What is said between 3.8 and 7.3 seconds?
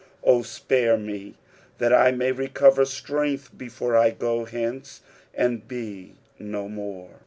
I go hence, and be no more.